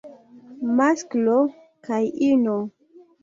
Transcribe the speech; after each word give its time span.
Masklo 0.79 1.35
kaj 1.89 2.01
ino. 2.31 2.57